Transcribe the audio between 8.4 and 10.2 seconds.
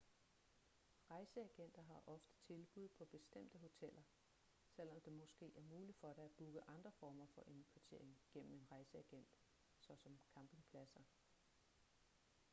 en rejseagent såsom